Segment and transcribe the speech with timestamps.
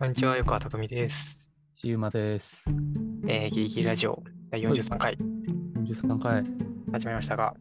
[0.00, 1.52] こんにちは、横川匠です。
[1.82, 2.64] ゆうまです。
[3.28, 5.18] えー、ギリギリラジオ第43回
[5.74, 6.42] 43回。
[6.90, 7.54] 始まりましたが、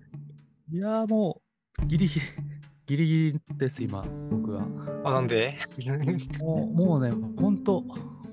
[0.72, 1.42] いやーも
[1.84, 2.22] う、ギリギリ、
[2.88, 4.66] ギリギリです、今、僕は。
[5.04, 5.60] あ、なんで？
[6.40, 7.84] もうもうね、ほんと、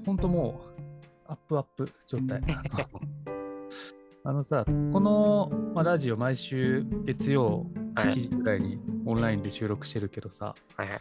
[0.07, 0.83] ほんともう、
[1.27, 2.41] アップアップ状態。
[4.23, 7.67] あのさ、この、まあ、ラジオ、毎週月曜
[7.97, 10.99] はい7時ぐらいにオンラインで収録してるけどさ、はいはい。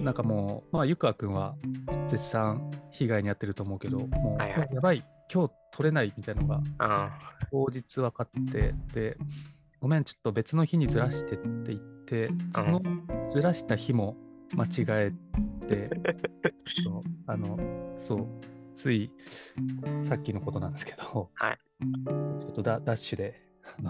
[0.00, 1.56] なんかもう、まあ、ゆくあくんは
[2.08, 4.68] 絶賛被害に遭ってると思うけど、もう、はいはい。
[4.72, 7.10] やばい、今日撮れないみたいなのがあ
[7.52, 9.16] 当日分かってで
[9.80, 12.82] ごめんちょっと別の日にずらしてって言ってその
[13.30, 14.16] ずらした日も
[14.54, 15.12] 間違え
[15.68, 15.90] て
[17.26, 17.58] あの
[17.98, 18.26] そう
[18.74, 19.12] つい
[20.02, 21.58] さっきのことなんですけど、はい。
[22.40, 23.40] ちょっとダダッシュで
[23.78, 23.82] あ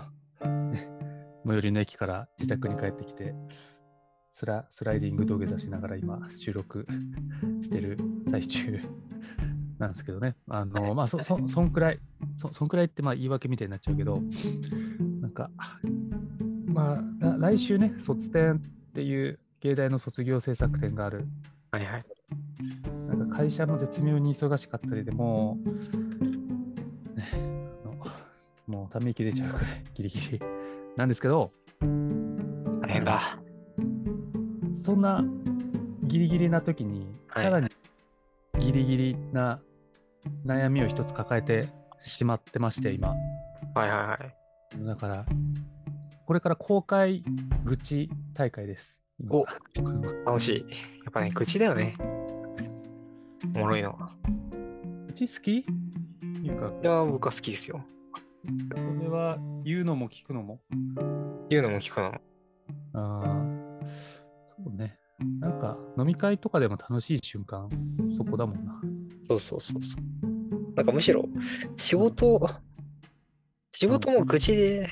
[0.42, 0.88] のね
[1.46, 3.34] 最寄りの駅から自宅に帰ってきて
[4.32, 6.86] スラスライディング土下座しながら今収録
[7.62, 7.98] してる
[8.30, 8.80] 最中
[9.78, 10.36] なんですけどね。
[10.48, 12.00] あの、まあ、そ、そ、そんくらい、
[12.36, 14.22] そ、そんくらいってまあ言い訳みたいになっちゃうけど、
[15.20, 15.50] なんか、
[16.66, 18.56] まあ、ら来週ね、卒展
[18.90, 21.26] っていう芸大の卒業制作展がある。
[21.72, 22.04] あ、はいはい。
[23.08, 25.58] なんか会社も絶妙に忙しかったりでも
[27.14, 27.26] う、ね、
[28.66, 30.40] もうため息出ちゃうくらいギリギリ
[30.96, 33.20] なんですけど、大変だ。
[34.80, 35.22] そんな
[36.04, 37.68] ギリギリな時に、はいさらに
[38.58, 39.60] ギリギリな
[40.46, 43.08] 悩みを一つ抱えてしまってまして、今。
[43.08, 43.16] は
[43.76, 44.86] いはいはい。
[44.86, 45.26] だから、
[46.26, 47.22] これから公開
[47.64, 48.98] 愚痴大会です。
[49.22, 49.46] 今お
[50.24, 50.60] 楽しい。
[50.60, 51.94] やっぱね、口だよね。
[53.54, 54.12] おもろいのは。
[55.08, 55.56] 愚痴好き？
[55.58, 55.64] い
[56.50, 57.84] うか、いや、僕は好きですよ。
[58.70, 60.60] それは言うのも聞くのも？
[61.50, 62.20] 言うのも聞くのも。
[62.94, 63.44] ああ、
[64.64, 64.96] そうね。
[65.40, 67.68] なんか飲み会とかでも楽しい瞬間、
[68.04, 68.80] そこだもんな。
[69.22, 70.74] そうそうそうそう。
[70.74, 71.24] なんかむしろ、
[71.76, 72.48] 仕事、
[73.72, 74.88] 仕事も口で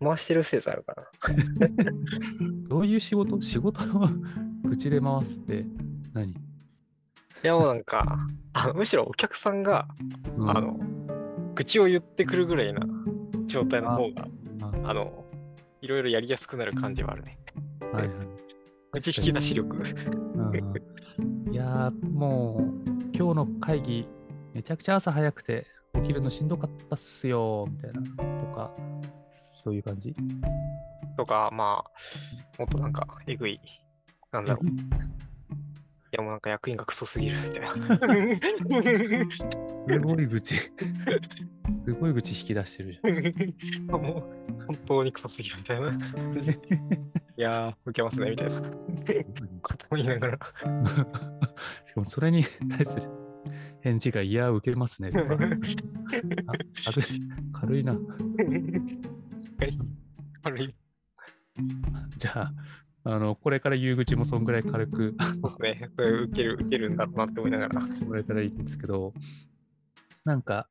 [0.00, 1.10] 回してる説あるから。
[2.68, 3.40] どういう仕事？
[3.40, 4.08] 仕事を
[4.68, 5.64] 口で回すって
[6.12, 6.34] 何、い
[7.42, 8.18] やもうなんか、
[8.52, 9.88] あのむしろお客さんが、
[10.36, 10.78] うんあの、
[11.54, 12.86] 愚痴を言ってくるぐらいな
[13.46, 14.28] 状態の方が、
[14.84, 15.24] ああの、
[15.80, 17.38] いろいろやりやすくなる感じはあるね。
[17.92, 18.49] はいはい。
[18.92, 19.76] 愚痴引き出し力。
[19.76, 24.08] うんいやーもう今日の会議
[24.54, 28.72] めちゃくちゃ朝早くて起きるのしんどかったっすよみたいなとか
[29.62, 30.14] そういう感じ
[31.16, 31.90] とか、まあ、
[32.58, 33.60] もっとなんか、えぐい、
[34.32, 34.66] なんだろう。
[36.12, 37.68] いやもうなんか役員がクソすぎるみたいな。
[39.68, 40.56] すごい愚痴
[41.68, 43.08] すごい愚痴引き出してるじゃ
[43.80, 45.92] ん もう、本当にクソすぎるみたいな。
[47.40, 48.60] いやー、受けますね、みたいな。
[49.62, 50.38] ことも言いながら。
[51.88, 53.08] しかもそれに対する
[53.80, 55.38] 返事がいや受けますねとか あ
[56.84, 57.04] 軽い
[57.50, 57.94] 軽いな
[59.38, 59.78] しっかり、
[60.42, 60.74] 軽い。
[62.18, 62.52] じゃあ
[63.04, 65.90] あのこれから言う口もそんぐらい軽くそうですね。
[65.96, 67.80] これ受ける、受けるんだろうなって思いながら。
[67.80, 69.14] もらえたらいいんですけど、
[70.26, 70.68] なんか、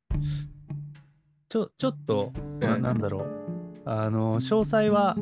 [1.48, 5.16] ちょ、ちょっと、なうんなんだろう、あの、詳細は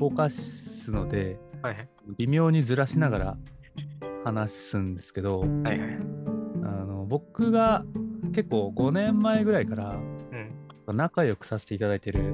[0.00, 1.88] ぼかすので、はいはい。
[2.16, 3.36] 微妙にずらしながら
[4.24, 5.78] 話すんですけど、はいはい。
[6.64, 7.84] あの僕が
[8.34, 10.96] 結構5年前ぐらいからうん。
[10.96, 12.32] 仲良くさせていただいてる、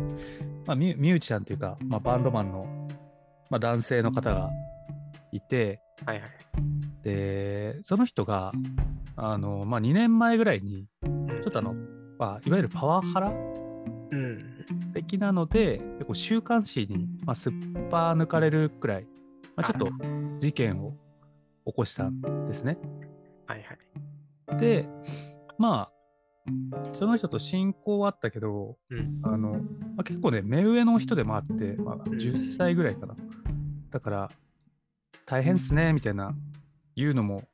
[0.64, 2.64] まあ、ミュミュージシャンというか、まあ、バンドマンの、
[3.50, 4.48] まあ、男性の方が
[5.32, 6.30] いて、はいはい。
[7.02, 8.52] で、その人が、
[9.16, 11.74] あの、まあ、2年前ぐらいに、うんちょっとあの、
[12.18, 14.38] まあ、いわゆるパワハラうん。
[15.06, 17.52] 的なので、結構週刊誌に、まあ、すっ
[17.90, 19.06] ぱ抜かれるくらい、
[19.54, 19.90] まあ、ちょっと
[20.40, 20.92] 事件を
[21.64, 22.76] 起こしたんですね。
[23.46, 24.60] はいはい。
[24.60, 24.88] で、
[25.58, 25.92] まあ、
[26.92, 29.20] その人と親交はあったけど、うん。
[29.22, 29.58] あの、ま
[29.98, 33.14] あ、結構ね、目上の人でもあって、まあ、ん10歳ぐらいかな。
[33.90, 34.30] だから、
[35.24, 36.34] 大変っすね、みたいな
[36.96, 37.44] 言うのも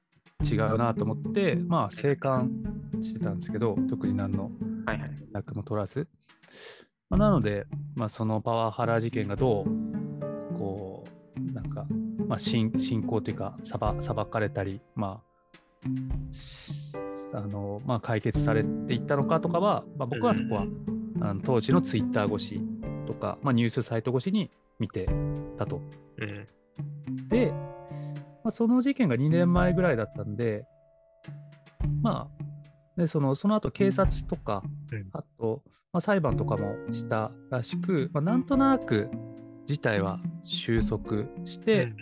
[0.43, 2.51] 違うなと思って、まあ、静観
[3.03, 4.51] してたんですけど、特に何の
[4.87, 5.11] はいはい。
[5.33, 6.09] 連絡も取らず。
[7.13, 11.05] まあ、なので、まあ、そのパワハラ事件がどう、こ
[11.37, 11.85] う、なんか、
[12.27, 15.21] まあ、進進行というか、裁裁かれたり、ま
[15.85, 16.91] あ、し
[17.35, 20.65] あの、まあ、解決されていったのかとかは、まあ、僕はそこは、
[21.21, 22.63] あの当時のツイッター越し
[23.07, 25.07] とか、まあ、ニュースサイト越しに見て
[25.59, 25.83] たと。
[26.17, 26.49] うん。
[27.29, 27.53] で、
[28.43, 30.65] まあ、その事件が2年前ぐらいだったんで、
[32.01, 32.31] ま
[32.97, 35.63] あ、でそのその後警察とか、うんあと、
[35.93, 39.11] まあ、裁判とかもしたらしく、まあ、なんとなく
[39.67, 41.93] 事態は収束して、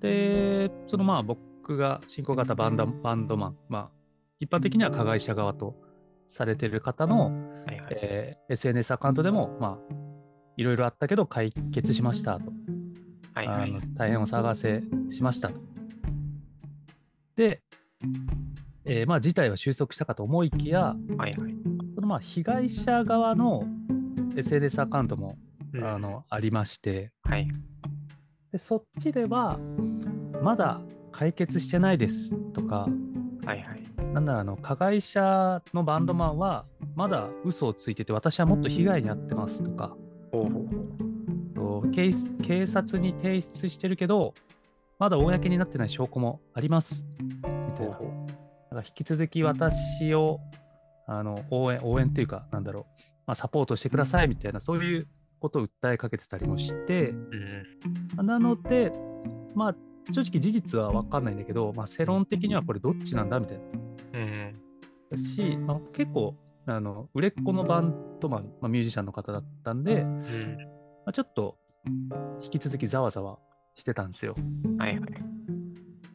[0.00, 3.90] で、そのまあ僕僕が進行型バンダバンドマン、まあ、
[4.38, 5.74] 一般的には加害者側と
[6.28, 7.32] されてる方の、
[7.64, 7.98] はいはい。
[8.02, 9.94] えー SNS アカウントでも、まあ、
[10.58, 12.52] いろいろあったけど解決しましたと。
[13.32, 13.80] はいはいあの。
[13.94, 15.54] 大変お騒がせしましたと。
[17.36, 17.62] で、
[18.84, 21.73] えーまあ、事態は収束したかと思いきや、はいはい。
[22.04, 23.64] まあ被害者側の
[24.36, 25.36] SNS アカウントも、
[25.72, 27.48] うんあのありましてはい。
[28.52, 29.58] で、そっちでは、
[30.40, 30.80] まだ
[31.10, 32.88] 解決してないですとか、
[33.44, 34.12] はいはい。
[34.12, 36.64] なんならあの加害者のバンドマンは、
[36.94, 39.96] まだ嘘をついてて、私はもっと被害に遭ってますとか、
[40.30, 41.82] ほうほうほう。
[41.82, 42.10] と警
[42.42, 44.34] 警察に提出してるけど、
[45.00, 47.42] まだ公になってない証拠もありますみ
[47.76, 47.92] たいな。
[47.92, 48.04] だか
[48.70, 50.38] ら引き続き私を
[51.06, 55.08] あの応援、応援っていうか、なんだろう、まあ、サポートしてくださいみたいな、そういう
[55.40, 58.26] ことを訴えかけてたりもして、うん。
[58.26, 58.92] なので、
[59.54, 59.74] まあ、
[60.12, 63.64] 正直事実は分かんないんだけど、まあ、世論的にはこれどっちなんだみたいな。
[64.20, 64.60] うん。
[65.10, 66.36] だし、まあ、結構
[66.66, 70.58] あの、売れっ子のバンドマン、まあ、ミュージシャンの方だったんで、まうん。
[71.06, 71.58] あ、ちょっと
[72.42, 73.38] 引き続きざわざわ
[73.74, 74.34] してたんですよ。
[74.78, 75.10] はいはい。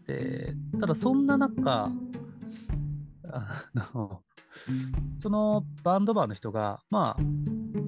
[0.07, 1.91] でただそんな中
[3.31, 4.24] あの
[5.22, 7.22] そのバンドマンの人が、まあ、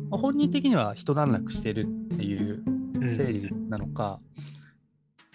[0.10, 2.64] まあ本人的には一段落してるっていう
[3.16, 4.20] 整理なのか、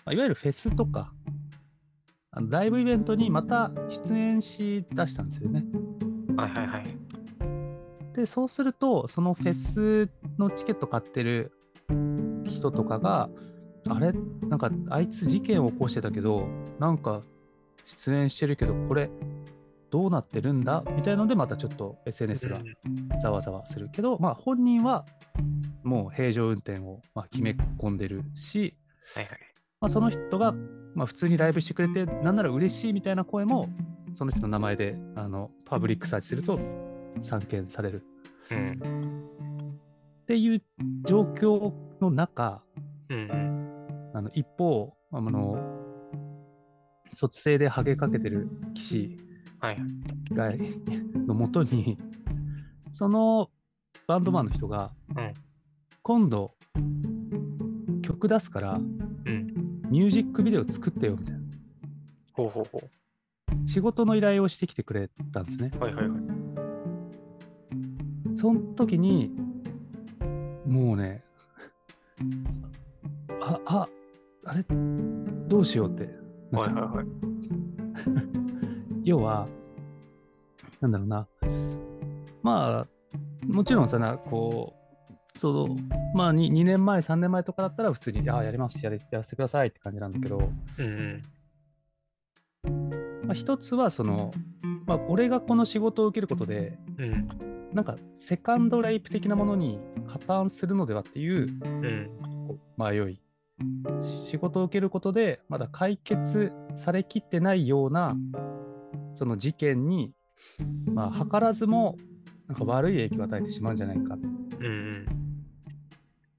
[0.05, 1.13] まあいわゆるフェスとか
[2.31, 5.65] あのライブイベントにまた出演しだしたんですよね。
[6.37, 6.97] はいはいはい。
[8.15, 11.53] でそうするとそのフェスのチケット買ってる
[12.45, 13.29] 人とかが
[13.89, 14.13] あれ？
[14.49, 17.23] なんかあいつ事件を起こしてたけどなんか
[17.85, 19.11] 出演してるけどこれ
[19.91, 20.83] どうなってるんだ？
[20.97, 22.61] みたいのでまたちょっと SNS が
[23.21, 25.07] ざわざわするけど、まあ本人は
[25.83, 28.77] もう平常運転をまあ決め込んでるし、
[29.15, 29.39] はいはい。
[29.81, 30.53] まあ、その人が
[30.95, 33.69] まあ普通にライブしてくれてなんなら嬉しいみたいな声も
[34.15, 36.59] その人の名前であのパブリックサーチすると
[37.23, 38.03] 散見される
[38.51, 39.27] うん。
[40.23, 40.63] っていう
[41.07, 42.63] 状況の中
[43.09, 44.11] うん。
[44.15, 45.59] あの一方あの
[47.13, 49.26] 卒生でハゲかけてる騎士。
[50.33, 50.53] が
[51.27, 51.99] のもとに
[52.93, 53.51] その
[54.07, 55.35] バンドマンの人が、うん
[56.03, 56.55] 今度
[58.01, 59.81] 曲出すからうん。
[59.91, 61.41] ミュージックビデオ作ってよみたいな
[62.33, 62.81] ほうほうほ
[63.67, 65.79] 仕事の依頼をしてきてくれたんですねう。
[65.81, 66.21] はいはいはい。
[68.37, 69.33] その時に
[70.65, 71.25] もうね
[73.41, 73.89] ああ
[74.45, 74.65] あれ
[75.49, 76.09] どうしようって
[76.53, 77.07] なっちゃうはいはいはい。
[79.07, 79.47] 要は、
[80.81, 81.29] なんだろうな、
[82.43, 82.87] まあ、
[83.47, 84.75] もちろんさ、なこ
[85.35, 85.77] う、その、
[86.13, 91.23] まあ2、2年前、3年前とかだったら普通に、ああ、やりますやり、やらせてくださいって感じなんだけど、うん
[93.23, 94.33] まあ、一つは、その、
[94.87, 97.05] まあ、俺がこの仕事を受けることで、うん。
[97.05, 97.29] うん。
[97.73, 102.11] なんか、セカンドレイプ的なものに加担するのではっていううん。
[102.77, 103.21] 迷い。
[104.01, 108.17] 仕事を受けることで、まだ解決されきってないような、
[109.17, 110.13] その事件に、
[110.93, 111.97] まあ、図らずも、
[112.47, 114.15] なんか悪い影響を与えてしまうんじゃないか。
[114.15, 115.07] うん。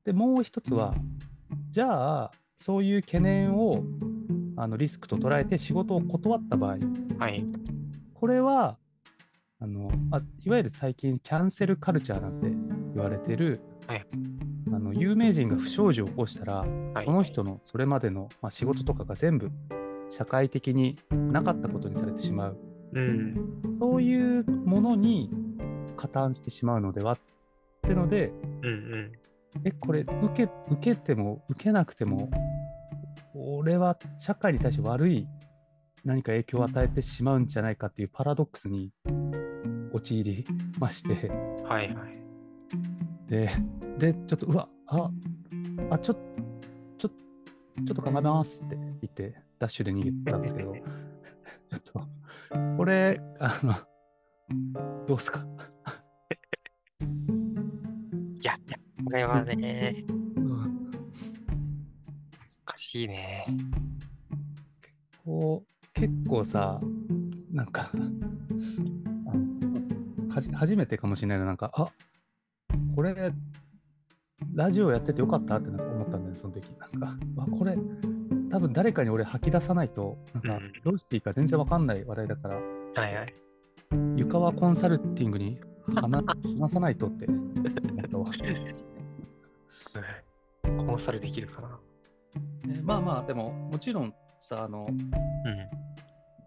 [0.05, 0.95] で、もう一つは、
[1.71, 3.83] じゃあ、そういう懸念を
[4.55, 6.77] あのリスクと捉えて仕事を断った場合、
[7.19, 7.45] はい。
[8.13, 8.77] これは、
[9.59, 12.47] あのあいわゆる最近、キャンセルカルチャーなんて
[12.93, 14.05] 言われてる、はい
[14.69, 19.49] あの有名人が不祥事を起こしたら、はいその人のそれまでの、まあ、仕事とかが全部
[20.09, 22.66] 社会的になかったことにされてしまう。
[22.93, 23.77] うん。
[23.79, 25.29] そういうものに
[25.95, 27.19] 加担してしまうのではっ
[27.81, 29.11] てので、うんうん。
[29.63, 32.29] え、これ受け、受けても受けなくても、
[33.33, 35.27] 俺は社会に対して悪い
[36.05, 38.91] 何か影響を与えてしまうんじゃないかっていうパラドックスに
[39.93, 40.45] 陥り
[40.79, 41.29] まして、
[41.63, 42.17] はいはい。
[43.29, 43.49] で、
[43.97, 45.09] で、ちょっと、うわ、あ、
[45.89, 46.13] あ、ちょ、
[46.97, 47.11] ちょ、ちょ
[47.91, 52.07] っと考えますって言って、ダッシュで逃げたんですけど、 ちょっと、
[52.77, 53.75] これ、あの、
[55.05, 55.45] どうすか？
[56.99, 63.45] いや、いや、これはね、うん難しいね。
[65.25, 66.79] こう結構さ
[67.51, 67.89] なんか
[70.29, 71.89] はじ初めてかもしれないななんかあ
[72.95, 73.33] これ
[74.53, 77.75] ラジオやっててよかったってなんか思ったんだよねその時なんかあこれ
[78.49, 82.61] 多分誰かに俺吐き出さないとなんかうんどうしていいか全然わかんない話題だからは
[83.09, 83.25] いはい。
[84.15, 85.59] 床はコンサルティングに
[85.95, 86.23] 話
[86.59, 87.27] 話さないとって。
[90.77, 91.79] コンサルできるかな。
[92.65, 94.97] ねまあまあでももちろんさ、あの、うん。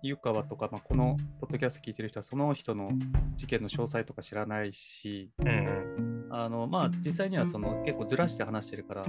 [0.03, 2.91] 湯川とか、まあ、このポッドキャスト聞いてる人は、その人の
[3.37, 6.27] 事件の詳細とか知らないし、うんうん。
[6.31, 9.05] あの、まあ、実際にはその結構ずらして話してるから、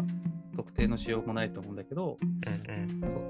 [0.56, 3.10] 特定のしようもないと思うんだけど、うんうん。
[3.10, 3.22] そう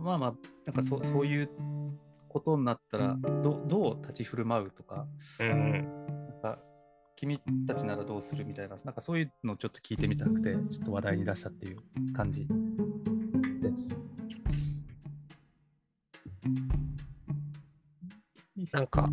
[0.00, 0.34] まあまあ、
[0.66, 1.48] なんかそそういう
[2.28, 5.06] ことになったらど、どう立ち振る舞うとか、
[5.40, 5.72] うんうん。
[5.72, 6.58] なんか
[7.16, 11.78] 君たちならどうするみたいな、なんかそういうのをちょっと聞いてみたくて、ちょっと話題に出したっていう
[12.12, 12.46] 感じ
[13.62, 13.96] です。
[18.72, 19.08] なんか、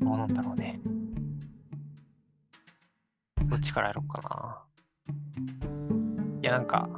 [0.00, 0.63] どうなんだろうね。
[4.20, 4.66] か
[5.08, 5.14] な。
[6.42, 6.88] いや、なんか、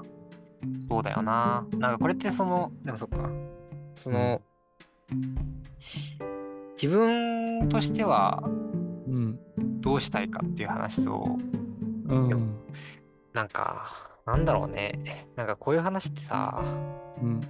[0.80, 1.66] そうだよな。
[1.72, 3.30] なんかこれってその、でもそっか。
[3.94, 4.42] その、
[6.72, 8.42] 自分としては
[9.06, 9.38] うん。
[9.80, 11.38] どうしたいかっていう話を、
[12.08, 12.58] うん。
[13.32, 13.86] なんか、
[14.26, 15.28] なんだろうね。
[15.36, 16.60] なんかこういう話ってさ、
[17.22, 17.40] うん。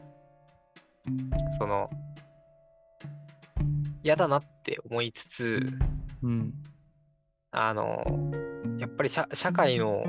[1.58, 1.88] その、
[4.02, 5.66] 嫌だなって思いつつ、
[6.23, 6.54] うん。
[7.50, 8.04] あの、
[8.78, 10.04] やっぱり社社会の、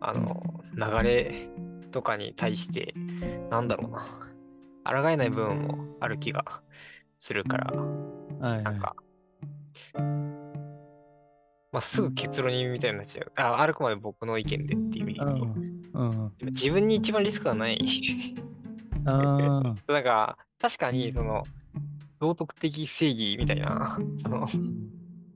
[0.00, 1.48] あの、流れ
[1.90, 2.94] とかに対して、
[3.50, 6.44] なんだろうな、抗えない部分もある気が
[7.18, 8.64] するから、はい、はい。
[8.64, 8.96] なんか、
[11.72, 13.32] まあ、すぐ結論にみたいになっちゃう。
[13.36, 15.80] ああくまで僕の意見でっていう意味でうん。
[15.92, 16.32] うん。
[16.52, 17.78] 自分に一番リスクがない。
[19.04, 21.44] なんか、確かに、その、
[22.18, 24.46] 道徳的正義みたいな、その、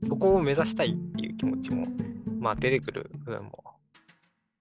[0.05, 1.87] そこを目指したいっていう気持ちも、
[2.39, 3.63] まあ出てくる部分も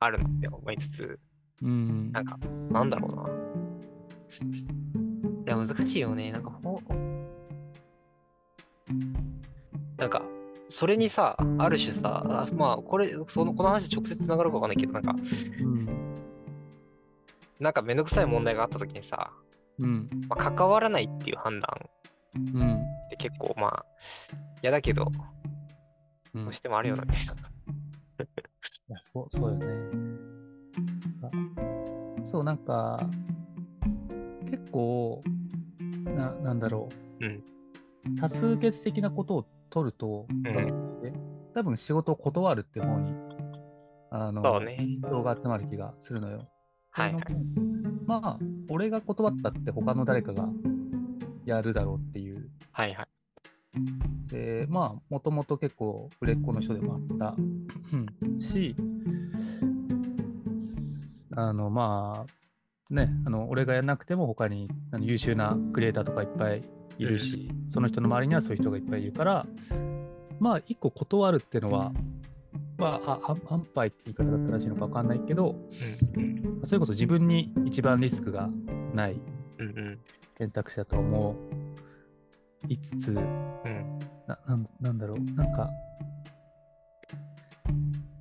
[0.00, 1.18] あるなって思いつつ、
[1.62, 2.12] うん。
[2.12, 2.38] なんか、
[2.70, 3.24] なんだろうな。
[5.46, 6.32] いや、難しいよね。
[6.32, 6.80] なんか、ほ
[9.96, 10.22] なんか、
[10.68, 15.14] それにさ、ある種さ、あまあ、これ、その、この話直接つながるかわかんないけど、なんか、
[15.60, 15.88] うん。
[17.60, 19.30] なんかめんどくさい問題があった時にさ、
[19.78, 20.08] うん。
[20.28, 21.88] まあ、関わらないっていう判断
[22.54, 22.74] うん。
[22.74, 22.78] っ
[23.10, 23.84] て結構、まあ、
[24.62, 25.33] 嫌だけど、うん
[26.34, 27.32] どうしてもあるよな、みたいな。
[28.88, 29.66] いやそうそうよね。
[31.20, 33.08] なんかそう、なんか、
[34.50, 35.22] 結構、
[36.04, 36.88] ななんだろ
[37.20, 37.44] う、うん
[38.20, 41.12] 多数決的なことを取ると、んえ
[41.54, 43.14] 多分仕事を断るって方に、
[44.10, 44.76] あの、ね。
[45.00, 46.46] 人が集まる気がするのよ。
[46.90, 47.24] はいはい。
[48.06, 48.38] まあ、
[48.68, 50.50] 俺が断ったって他の誰かが
[51.46, 52.50] やるだろうっていう。
[52.72, 53.06] はいはい。
[54.26, 57.34] で、まあ、もともと結構売れっ子の人でもあった
[57.92, 58.74] うんし、
[61.36, 66.62] あの、まあ、ね、あの俺がやらなくても他にあの優秀なクリエイターとかいっぱい
[66.98, 69.46] いるし、その人の周りにはそういう人がいっぱいいるから、
[70.38, 71.92] まあ、一個断るっていうのは、
[72.76, 75.56] まあ、ああ安牌って言い方だったらしいのか分かんないけど、
[76.16, 76.62] うんうん。
[76.64, 78.48] それこそ自分に一番リスクが
[78.92, 79.20] ない。
[80.38, 81.36] 選択肢だと思
[82.68, 83.98] いつつ、うん。
[84.26, 85.70] ななんなんだろう、なんか、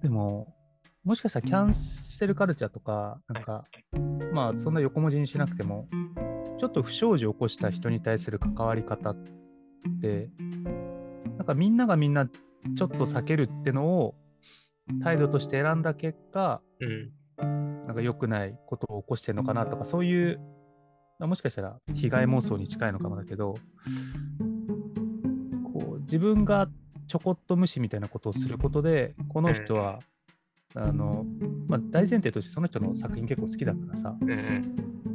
[0.01, 0.53] でも、
[1.03, 3.65] もしかしたらキャンセルカルチャーとか、なんか、
[4.33, 5.87] まあ、そんな横文字にしなくても、
[6.57, 9.15] ちょっと不祥事を起こした人に対する関わり方っ
[10.01, 10.29] て、
[11.37, 14.15] なんかみんながみんなちょっと避けるってのを
[15.03, 17.11] 態度として選んだ結果、うん。
[17.85, 20.53] なんか良くないことを起こしてるのかなとか、そういう、まあ
[21.19, 23.55] もしかしたら被害妄想に近いのかもだけど、
[25.73, 26.67] こう自分が
[27.07, 29.99] ちょこっと無視みたいなことをすることで、この人は、
[30.75, 31.25] あの、
[31.67, 34.15] まあ、大前提としてその人の作品結構好きだからさ。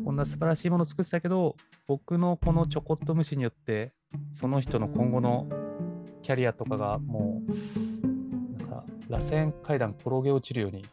[0.09, 1.55] こんな素晴らしいものを作ってたけど、
[1.87, 3.93] 僕のこのちょこっと無視によって、
[4.33, 5.47] その人の今後の
[6.23, 10.87] キャリアとかがもう、なんか、螺旋階段転げ落ちるように、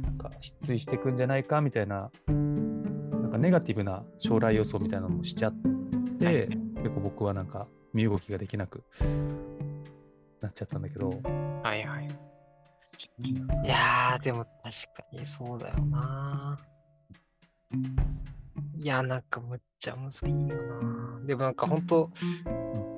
[0.00, 2.10] なんか失墜していくんじゃないかみたいな、
[3.42, 5.54] ネガティブな将来予想みたいなのもしちゃっ
[6.18, 6.48] て、はい
[6.82, 8.82] 結構僕はなんか身動きができなく
[10.40, 11.10] なっちゃったんだけど、
[11.62, 12.08] はいはい。
[13.64, 16.58] いやー、でも確かにそうだよな。
[18.76, 21.20] いや、なんかむっちゃむずいよな。
[21.24, 22.10] でもなんか本当、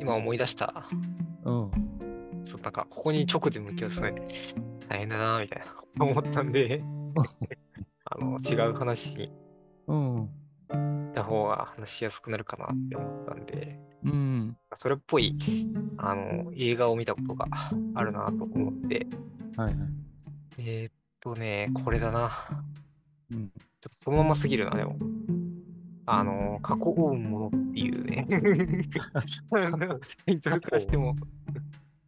[0.01, 0.87] 今思い出した。
[1.45, 1.71] うん、
[2.45, 4.01] そう、なんかここに直で向き合うと
[4.89, 6.81] 大変だな、みたいなそう思ったんで、
[8.07, 9.44] あの、違う話に
[9.87, 10.31] うん、
[11.15, 15.37] た方が話しやすくなるかなって思ったんで、うん、それっぽい、
[15.97, 17.47] あの、映画を見たことが
[17.95, 19.07] あるなと思って、
[19.57, 19.89] はいはい。
[20.59, 22.31] えー、っとね、これだな。
[23.33, 24.99] うん、ちょっとそのまますぎるな、でも。
[26.07, 28.27] あの、過去追うものっていうね。
[29.51, 31.17] タイトルからしても、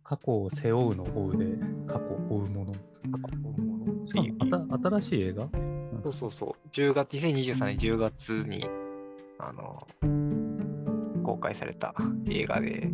[0.04, 1.46] 過去を背負うの追うで、
[1.86, 2.72] 過去を追うもの。
[2.72, 2.78] 過
[3.28, 4.36] 去追うものっしてかいう。
[4.84, 5.48] 新しい映画
[6.06, 6.68] そうそうそう。
[6.68, 8.68] 10月、2023年10月に、
[9.38, 9.86] あの、
[11.24, 11.94] 公開された
[12.30, 12.90] 映画で、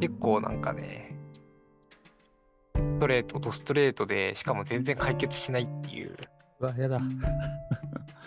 [0.00, 1.16] 結構なんかね、
[2.86, 6.14] ストレートとストレートで、しかも全然解決しないっていう
[6.60, 7.00] うわ、やだ。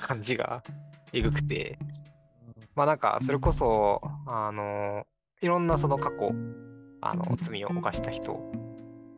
[0.02, 0.62] 感じが
[1.14, 1.80] えぐくて、
[2.76, 5.06] まあなんか、それこそ、あの、
[5.42, 6.34] いろんなその過去、
[7.00, 8.40] あの、罪を犯した人、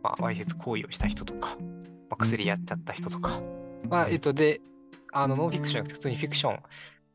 [0.03, 1.65] まあ、わいせつ行為をした人とか、ま
[2.11, 3.41] あ、薬やっちゃった人とか、
[3.89, 4.61] まあ、えっと、で、
[5.11, 6.59] あの、ノンフィクションじゃなくて普通にフィクション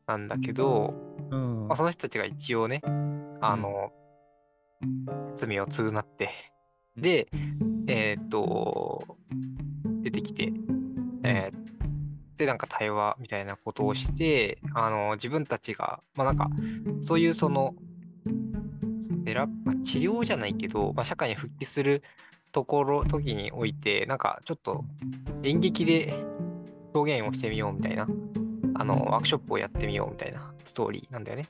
[0.05, 0.93] なんだけど、
[1.31, 1.67] うん。
[1.67, 2.81] まあ、その人たちが一応ね、
[3.41, 3.91] あの、
[5.35, 6.29] 罪を償って、
[6.95, 7.27] で、
[7.87, 9.17] えーっと、
[10.01, 10.51] 出てきて、
[11.23, 11.67] えー
[12.37, 16.49] で、なんか対話みたいなことをして、あの、自分たちが、まあなんか、
[17.01, 17.73] そういうその、
[19.25, 22.03] セラまあ治療じゃないけど、まあ、社会に復帰する
[22.51, 24.85] ところ、時において、なんかちょっと
[25.43, 26.13] 演劇で
[26.97, 28.07] 表現をしてみようみたいな、
[28.75, 31.49] あの、ワークショップをやってみようみたいなストーリーなんだよね。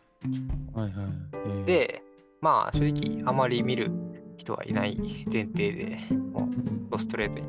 [0.74, 0.94] はいはい。
[1.34, 2.04] えー、で、
[2.42, 3.92] まあ正直あまり見る
[4.38, 4.98] 人はいない
[5.32, 6.50] 前提でも
[6.92, 7.46] うストレートに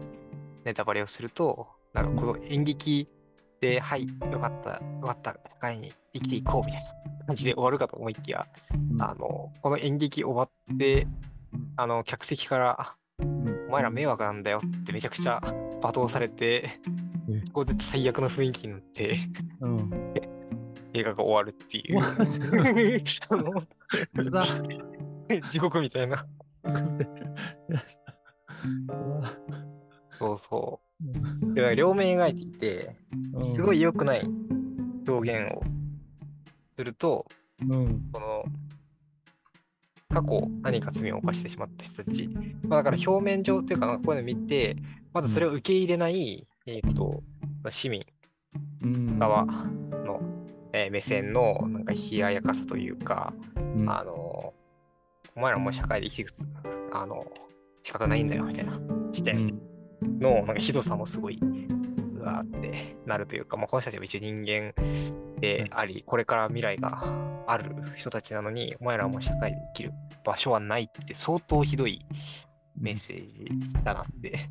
[0.64, 3.09] ネタバレをすると、なんかこの演劇
[3.61, 8.47] で、はい、よかった、よかった、社会に生きていこうみたいな感じで終わるかと思いきや、
[8.93, 11.07] うんあの、この演劇終わって、
[11.76, 13.38] あの、客席から、うん
[13.69, 15.43] お前ら迷惑なんだよってめちゃくちゃ
[15.83, 16.81] 罵倒されてえ、
[17.28, 19.16] ここで最悪の雰囲気になって、
[19.61, 19.90] うん。
[20.94, 22.00] 映画が終わるっていう。
[25.50, 26.26] 地獄みたいな。
[30.18, 30.80] そうそ
[31.54, 31.75] う。
[31.76, 32.97] 両面描いていて、
[33.42, 34.23] すごい良くない
[35.06, 35.62] 表現を
[36.73, 37.26] すると、
[37.61, 38.08] うん。
[38.12, 38.44] この、
[40.08, 42.28] 過去何か罪を犯してしまった人たち、
[42.62, 44.76] まあ、だから表面上っていうか、こういうの見て、
[45.12, 47.22] まずそれを受け入れない、えっ、と、
[47.70, 48.04] 市民
[48.82, 49.18] うん。
[49.18, 50.20] 側の、
[50.75, 53.90] えー目線のなんか冷ややかさというか、うん。
[53.90, 54.52] あの、
[55.34, 56.45] お前らもう社会で生くつ
[56.93, 57.25] あの
[57.82, 58.78] 資格ないんだよみたいな
[59.12, 59.58] 視点
[60.21, 64.75] のなんかひどさもすごい、うわーってなるというか、まあ、この人たちは一応人間
[65.40, 67.02] であり、これから未来が
[67.47, 72.04] ある人たちなのに、お前らはもう社会で生きる場所はないって相当ひどい
[72.78, 73.49] メッセージ
[73.84, 74.50] だなって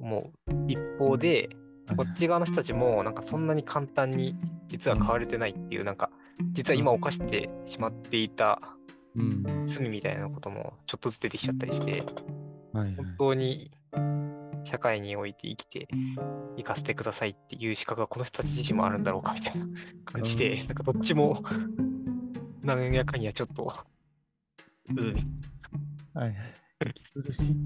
[0.00, 0.52] 思う。
[0.68, 1.48] 一方で、
[1.96, 6.10] こっち側の人たちもなんかそんなに簡単に実は変われてないっていう、なんか
[6.52, 8.60] 実は今犯してしまっていた
[9.16, 9.66] うん。
[9.66, 12.04] 罪みたいなこともちょっとずつ出てきちゃったりして。
[12.72, 13.70] 本当に
[14.64, 15.88] 社会において生きて
[16.56, 19.66] いかせてくださいっていう資格がこの人たち自身もあるんだろうかみたいな
[20.04, 21.42] 感じで、なんかどっちも
[22.62, 23.72] なんやかんやちょっと、
[24.90, 25.16] うん、
[26.12, 26.36] はいはい。
[27.14, 27.56] 苦しい。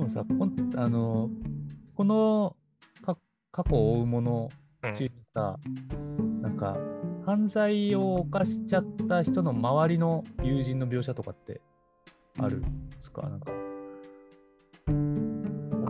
[0.00, 1.28] でもさ、ほんあの、
[1.94, 2.56] この
[3.04, 3.18] か
[3.52, 4.48] 過去を追うもの
[4.82, 5.58] うん中にさ、
[6.40, 6.78] なんか、
[7.26, 11.60] 犯罪を犯しちゃった人の周りの友人の描写とかって
[12.38, 13.28] あるんですか？
[13.28, 13.50] なんか。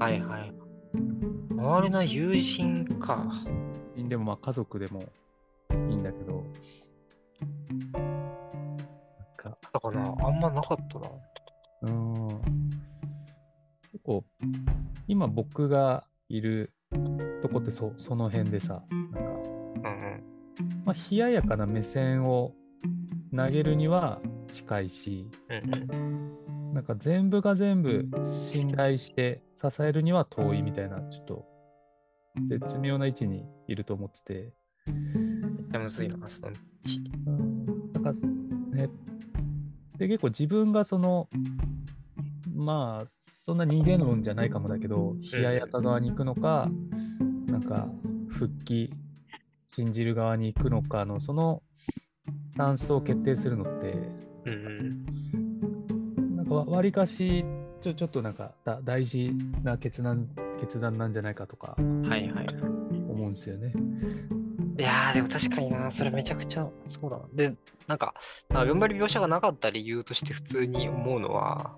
[0.05, 0.53] はいはい。
[1.53, 3.31] 周りの友人か。
[3.97, 5.05] でもまあ家族でも
[5.89, 6.45] いいんだけど、
[7.43, 8.03] なん
[9.37, 11.09] か、だからな、あんまなかったな。
[11.83, 12.70] うーん
[14.01, 14.25] 結構、
[15.09, 16.73] 今僕がいる
[17.43, 20.25] とこってそその辺でさ、なんか、うんうん。
[20.87, 22.55] まあ、冷ややかな目線を
[23.37, 24.21] 投げるには
[24.53, 26.75] 近いし、うんうん。
[26.75, 28.09] なんか全部が全部
[28.51, 31.45] 信頼して支えるには遠いみたいな、ちょっと
[32.47, 34.55] 絶妙な位置にいると思ってて、
[34.87, 36.53] いやむずいな、その。
[37.27, 38.13] うん、なんか
[38.75, 38.89] ね、
[39.99, 41.29] で結構自分がその、
[42.61, 46.71] まあ、そんな人間論じゃないかもだけど、冷ややか側に行くのか、
[47.47, 47.89] なんか
[48.29, 48.93] 復帰、
[49.75, 51.63] 信じる側に行くのかの、その
[52.49, 53.95] スタンスを決定するのって。
[56.37, 57.45] なんかわわりかし、
[57.81, 60.29] ちょちょっとなんかだ大事な決断
[60.61, 62.47] 決断なんじゃないかとかはいはい。
[63.09, 63.73] 思うんですよね。
[64.79, 67.25] いやー、でも確かにな、それめちゃくちゃそうだな。
[67.35, 67.55] で、
[67.87, 68.15] なんか、
[68.55, 71.77] あ頑張り描写がなかった理由として普通に思うのは、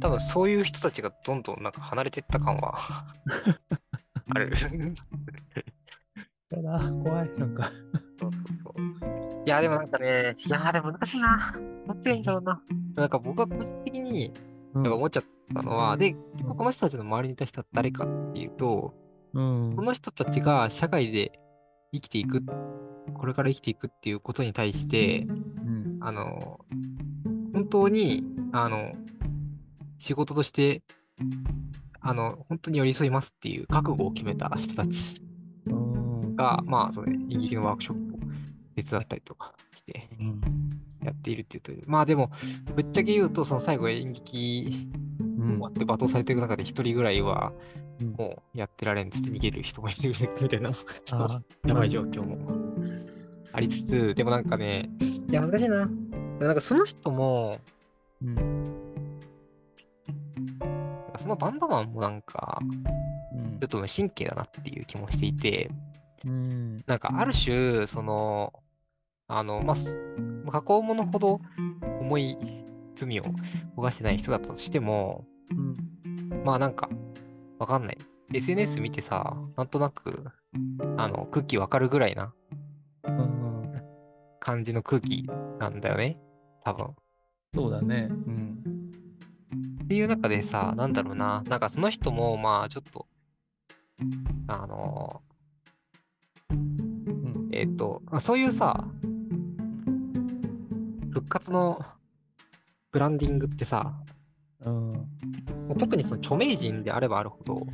[0.00, 2.74] 多分そういう人たちがどんどんなんか離れていった感は
[4.34, 4.52] ある。
[6.48, 7.70] ただ、怖い、なんか。
[8.18, 11.36] そうそうそういや、でもなんかね、いやー、でも難しいな。
[11.86, 12.62] なんて言うんだろうな。
[12.96, 14.32] なんか僕は個人的に
[14.74, 18.94] うんなんか思っちゃったのは、で、結構この人たちの周りにいた人は誰かっていうと、
[19.34, 21.38] うんこの人たちが社会で
[21.92, 22.42] 生きていく、
[23.14, 25.32] これから生きていくっていうことに対して、う
[25.70, 26.60] んあの、
[27.52, 28.24] 本当に、
[28.64, 28.94] あの、
[29.98, 30.82] 仕事として
[32.00, 35.20] あの、本当に寄り添いますっていう覚悟を決めた人たち
[35.66, 36.36] うん。
[36.36, 38.18] が、まあ、その演劇のワークショップを
[38.76, 40.40] 手伝ったりとかしてうん。
[41.02, 42.30] やっているっていうと、まあでも、
[42.74, 44.88] ぶっちゃけ言うと、その最後演劇
[45.20, 47.52] うん終わって罵倒されてる中で一人ぐらいは、
[48.00, 52.76] うんもうやってられんっつって逃げる人もいるみたいな、ちょっとあやばい状況も
[53.52, 54.90] ありつつ、でもなんかね、
[55.30, 55.86] いや、難しいな。
[56.40, 57.58] なんかその人も、
[58.22, 58.76] うん。
[61.18, 62.84] そのバンドマンもなんか、うん
[63.58, 65.70] ちょっと無神経だなっていう気もしていて、
[66.24, 66.84] うん。
[66.86, 68.52] なんかある種、その、
[69.28, 69.74] あの、ま
[70.52, 71.40] 加工者ほど
[72.00, 72.36] 重い
[72.94, 73.24] 罪を
[73.76, 76.44] 犯してない人だとしても、うん。
[76.44, 76.88] まあなんか、
[77.58, 77.98] わかんない。
[78.34, 80.24] SNS 見てさ、なんとなく、
[80.96, 82.34] あの、空気わかるぐらいな
[83.04, 83.72] うん。
[84.40, 85.24] 感じの空気
[85.58, 86.18] なんだよね。
[86.62, 86.94] 多分。
[87.56, 88.08] そうだね。
[88.10, 88.62] うん。
[89.84, 93.06] っていう中でさ、なんだろうな、なんかその人も、まあちょっと、
[94.46, 95.22] あの、
[96.50, 97.48] うん。
[97.52, 98.84] えっ、と、あそういうさ、
[101.10, 101.80] 復活の
[102.92, 103.94] ブランディングってさ、
[104.60, 105.08] うん。
[105.78, 107.66] 特にその著名人であればあるほど、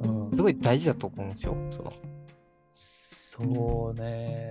[0.00, 0.28] うん。
[0.30, 1.54] すごい大事だと思うんですよ。
[1.70, 1.92] その
[2.72, 4.50] そうね。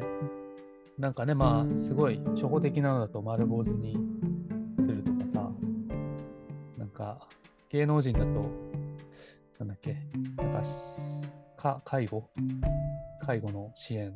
[1.00, 3.98] なんかね、まあ、すごい初歩的なのだと丸坊主に
[7.74, 8.26] 芸能人だと、
[9.58, 9.98] なんだっけ、
[10.38, 10.78] なんかし、
[11.58, 12.30] か介護？
[13.26, 14.14] 介護の支援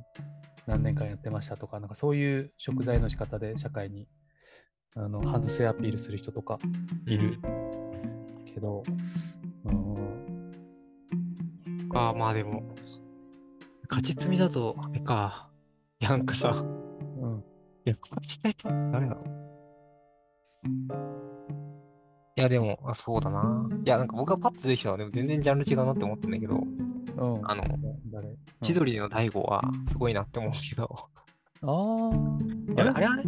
[0.67, 4.07] 何年間やってましたとか、なんかそういう食材の仕方で社会に
[4.95, 6.59] あの反省アピールする人とか
[7.07, 7.39] いる
[8.45, 8.83] けど、
[9.65, 10.51] うん、
[11.95, 12.61] ああ、まあでも、
[13.89, 15.49] 勝ち積みだと、あれか。
[15.99, 17.43] いや、なんかさ、うん、
[17.85, 19.23] いや、勝ちたいと誰だろ
[21.13, 21.16] う？
[22.37, 23.67] いや、でも、あ、そうだな。
[23.83, 27.49] いや、なんか僕がパッと出てきたのは、でも全然ジャンル違うなって思ったんだけど、うん。
[27.49, 27.63] あの、
[28.11, 28.35] 誰？
[28.61, 31.09] 千鳥の大悟はすごいなって思うけど、
[31.63, 33.07] ああ、いやあれ？
[33.07, 33.23] はね、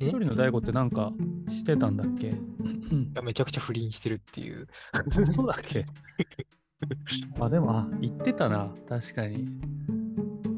[0.00, 0.06] え？
[0.06, 1.12] 一人の大悟ってなんか
[1.48, 2.28] してたんだっけ？
[2.28, 2.34] い
[3.14, 4.66] やめちゃくちゃ不倫してるっていう。
[5.30, 5.84] そうだっけ？
[7.38, 9.46] あ、でも、あ、言ってたな、確かに。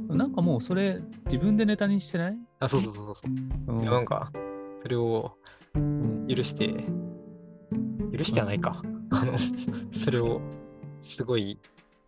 [0.09, 2.39] なんかもうそれ自分でネタにしてない？
[2.61, 3.75] あ、そうそうそうそう。
[3.75, 3.85] うん。
[3.85, 4.31] なんか、
[4.83, 5.37] それを
[5.75, 6.27] うん。
[6.29, 6.85] 許して、
[8.17, 8.83] 許してはないか。
[9.11, 9.35] あの、
[9.93, 10.41] それを、
[11.03, 11.59] すごい、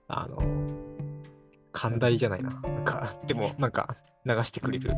[0.09, 0.39] あの、
[1.73, 2.51] 寛大じゃないな。
[2.51, 4.93] なんか、でも、なんか、流してくれる、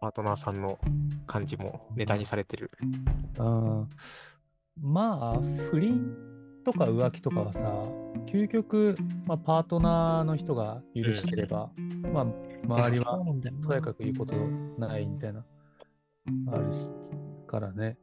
[0.00, 0.78] パートナーさんの
[1.26, 2.70] 感じもネタにされてる。
[3.38, 3.88] うん
[4.80, 6.14] まあ、不倫
[6.64, 7.60] とか浮気とかはさ、
[8.26, 11.70] 究極、まあ、パートナーの人が許してれば、
[12.12, 12.26] まあ、
[12.64, 13.24] 周りは
[13.66, 14.36] とやかく言うこと
[14.78, 15.44] ないみたいな、
[16.52, 16.90] あるし、
[17.48, 17.96] からね。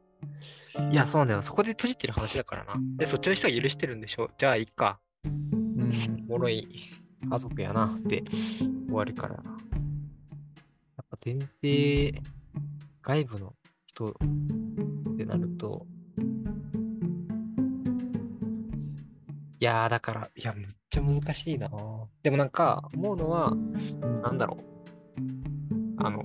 [0.90, 1.42] いや、そうなんだよ。
[1.42, 2.74] そこで閉じてる話だからな。
[2.96, 4.30] で、そっちの人が許してるんでしょ。
[4.38, 4.98] じゃあ、いいか。
[5.24, 6.26] うん。
[6.28, 6.68] おもろい
[7.28, 9.42] 家族やなって終わるからな。
[9.42, 12.22] やっぱ前提、
[13.02, 13.54] 外部の
[13.86, 15.86] 人ってなると、
[19.58, 21.70] いやー、だから、いや、めっちゃ難しいな。
[22.22, 23.54] でもなんか、思うのは、
[24.22, 24.64] なんだろう。
[25.96, 26.22] あの、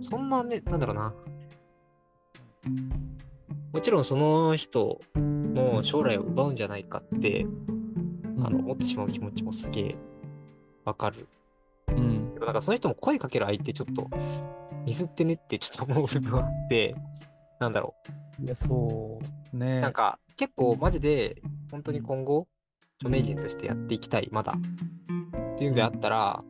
[0.00, 1.14] そんなね、なんだろうな。
[3.72, 7.46] もちろんその人の将来を奪うんじゃないかって、
[8.38, 9.96] あの思ってしまう気持ちもすげえ
[10.84, 11.28] わかる。
[11.88, 14.08] うんでもなんかその人も声かける相手ちょっと
[14.84, 16.94] ミスってねってちょっと思う部分があって、
[17.60, 17.94] なんだろ
[18.42, 19.58] いや、そうう。
[19.58, 19.80] ね。
[19.80, 22.46] なんか結構マジで本当に今後
[22.98, 24.54] 著名人としてやっていきたい、まだ。
[25.54, 26.42] っていうんであったら、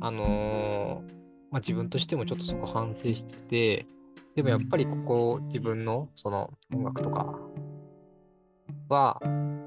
[0.00, 1.12] あのー
[1.50, 3.86] まあ自分としてもちょっとそこ反省してて、
[4.34, 7.38] でもやっぱりここ自分のその音楽とか
[8.88, 9.20] は、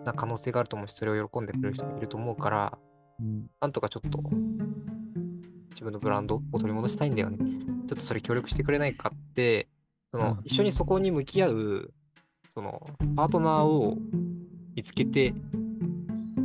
[0.05, 2.77] な可能性があると思うし、それを喜んでくれる人もいると思うから、
[3.19, 3.49] うん。
[3.61, 4.19] なんとかちょっと
[5.71, 7.37] 自分のブランドを取り戻したいんだよね。
[7.87, 9.69] ちょっとそれ協力してくれないかって、
[10.11, 10.41] そのうん。
[10.45, 11.93] 一緒にそこに向き合う、
[12.47, 12.81] その
[13.15, 13.97] パートナーを
[14.75, 15.33] 見つけて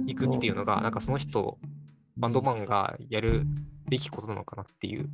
[0.07, 1.59] いくっていうのが、なんかその人、
[2.17, 3.47] バンドマンがやる
[3.89, 5.11] べきことなのかなっていう。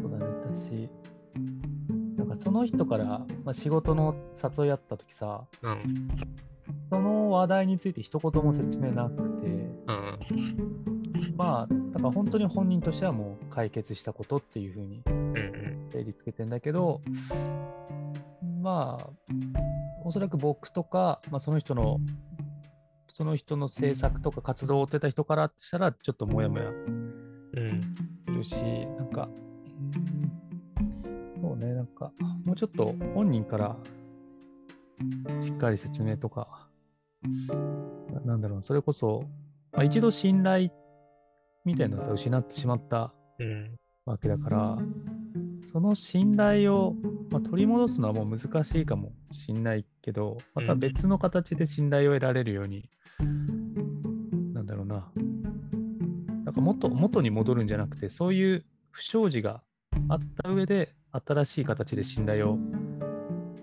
[0.00, 0.24] そうだね、
[2.34, 3.04] かその人から、
[3.44, 4.14] まあ、仕事の
[4.58, 6.08] 誘いあったときさ、うん。
[6.90, 10.18] その話題について一言も説明なくて、うん。
[11.36, 15.88] まあ、だから本当に本人としてはもう解決したことっていうふうにうんうん。
[15.90, 17.00] 定義つけてんだけど、
[18.60, 19.08] まあ、
[20.04, 21.98] おそらく僕とか、まあ、その人の、
[23.08, 27.80] その人の制作とか活動を追ってた人からしたら、ちょっともやもやうん。
[28.26, 28.54] するし、
[28.98, 30.43] なんか、うんそう
[31.64, 32.12] ね、なんか、
[32.44, 33.76] もうちょっと本人から
[35.40, 36.68] しっかり説明とか
[38.14, 39.24] ななんだろう、それこそ、
[39.72, 40.70] まあ、一度信頼
[41.64, 43.78] みたいなのをさ、失ってしまったうん。
[44.04, 44.78] わけだから、
[45.64, 46.94] その信頼を、
[47.30, 52.90] まあ、取り戻すのはもう難しいかもしんないけど、また別の形で信頼を得られるように、
[54.52, 55.10] なんだろうな、
[56.44, 59.62] なんか元元に戻るんじゃなくて、そういう不祥事が
[60.08, 60.94] あった上で、
[61.26, 62.58] 新しい形で信頼を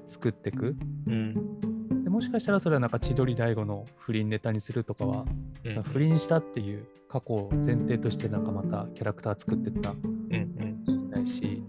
[0.08, 0.76] 作っていく。
[1.08, 2.04] うん。
[2.04, 5.26] でもしかしたらそれはなんか千鳥大悟の不倫ネタにするとかは、
[5.66, 5.84] うん。
[5.84, 10.00] 不倫したっていう過去を前提としてなんかまたキャラクター作ってったうん。
[10.30, 10.84] うん。
[10.86, 11.64] しれないし、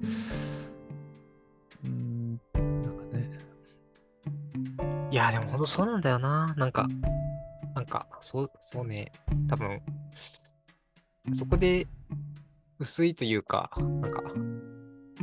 [1.84, 3.30] うーん、なんかね、
[5.10, 6.54] いや、でも本当そうなんだよな。
[6.56, 6.88] なんか、
[7.74, 9.12] なんか、そう、そうね。
[9.48, 9.80] 多分、
[11.32, 11.86] そこで
[12.78, 14.22] 薄いというか、なんか、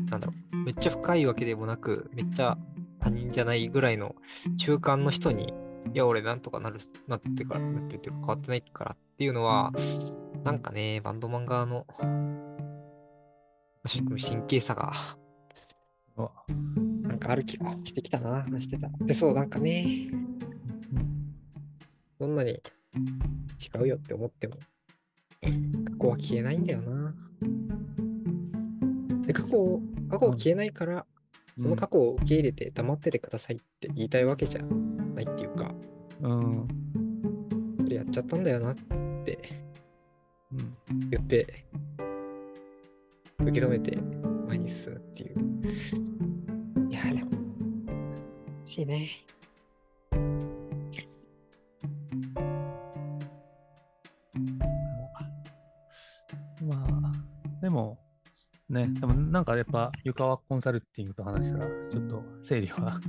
[0.10, 2.58] なんだろう、めっちゃ深いわけでもなく、めっちゃ
[3.00, 4.15] 他人じゃないぐらいの
[4.58, 5.54] 中間の人に、
[5.93, 9.72] いや、俺なんとかなる、なってから、なってるって変わってないからっていうのは、
[10.43, 11.86] なんかね、バンドマン側の、
[13.86, 14.93] し神経さが、
[17.02, 18.89] なんかある気がしてきたな、話してた。
[19.02, 20.30] で、そう、なんかね、うん
[22.19, 22.62] どんなに違
[23.82, 24.56] うよって思っても、
[25.41, 25.50] 過
[26.02, 27.15] 去は消えないんだよな。
[29.26, 31.06] で、過去を、過去は消えないから、
[31.58, 35.74] その過去を受け入れて黙っててくださいって言いたいわけじゃないっていうか、
[36.22, 36.67] うん、
[37.80, 38.76] それやっちゃったんだよなっ
[39.26, 39.69] て
[40.52, 41.65] うん、言って、
[43.39, 43.95] 受け止めて
[44.48, 45.36] 前に進むっていう。
[46.89, 49.10] いや、でも、欲しいね。
[58.69, 62.99] ね、でもなんかやっぱ、湯川コンサルティングと話したら、ちょっと整理は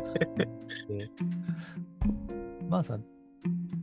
[0.88, 1.10] で。
[2.68, 2.98] まあさ、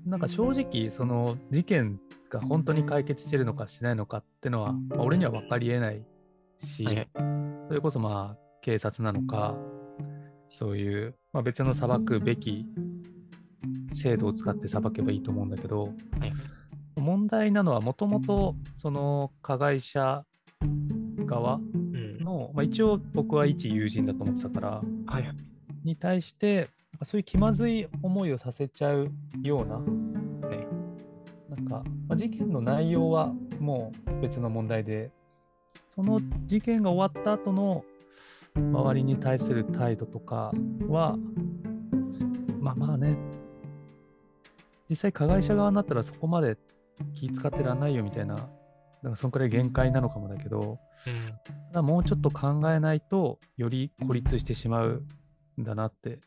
[0.06, 6.04] なんか正直、その事件が本当に解決してるのかしてないのかってのは、まあ、俺には分かりえない
[6.58, 7.08] し、はいはい。
[7.68, 9.56] それこそまあ、警察なのか、
[10.48, 12.66] そういう、まあ、別の裁くべき
[13.94, 16.34] 制度を使って裁けばいいと思うんだけど、はい。
[16.96, 20.26] 問題なのはもともとその加害者
[21.26, 22.18] 側うん。
[22.20, 24.70] の、まあ、一応僕は一友人だと思ってたから
[25.06, 25.36] はいはい。
[25.84, 26.70] に対して
[27.04, 29.12] そういう気まずい思いをさせちゃう
[29.44, 30.68] ようなはい
[31.50, 35.12] なんか、まあ、事件の内容はもう別の問題で
[35.88, 37.84] その事件が終わった後の
[38.56, 40.52] 周りに対する態度とか
[40.88, 41.18] は
[42.60, 43.18] まあまあね
[44.90, 46.58] 実際加害者側になったらそこまで
[47.14, 48.48] 気使ってらんないよみたいな
[49.04, 55.04] なんかそんくらい限界なのかもだけどただもうちょっと考えないとより孤立してしまう
[55.60, 56.20] んだなって。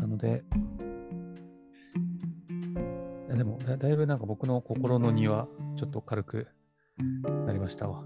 [0.00, 0.44] なので
[3.28, 6.48] いやでもだだいぶなんか僕の心の荷はちょっと軽く
[7.46, 8.04] なりましたわ。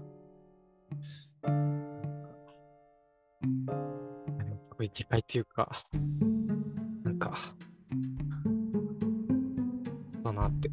[4.83, 5.85] いでかいっていうか、
[7.03, 7.55] なんか、
[10.07, 10.69] そうだなって